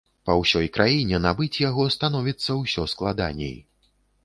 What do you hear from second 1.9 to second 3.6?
становіцца ўсё складаней.